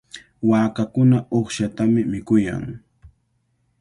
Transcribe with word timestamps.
Waakakuna 0.49 1.17
uqshatami 1.39 2.01
mikuyan. 2.11 2.65